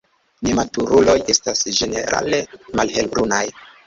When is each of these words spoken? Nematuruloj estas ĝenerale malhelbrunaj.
Nematuruloj 0.45 1.13
estas 1.33 1.61
ĝenerale 1.79 2.39
malhelbrunaj. 2.81 3.43